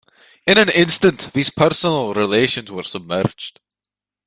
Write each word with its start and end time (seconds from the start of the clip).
In 0.47 0.57
an 0.57 0.69
instant 0.69 1.29
these 1.33 1.51
personal 1.51 2.15
relations 2.15 2.71
were 2.71 2.81
submerged. 2.81 3.61